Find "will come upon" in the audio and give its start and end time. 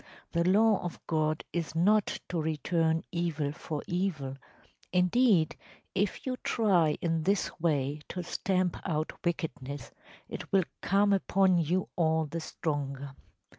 10.51-11.59